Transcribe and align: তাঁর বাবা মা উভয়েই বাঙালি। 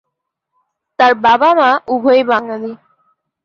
তাঁর 0.99 1.13
বাবা 1.25 1.49
মা 1.53 1.69
উভয়েই 1.87 2.23
বাঙালি। 2.23 2.71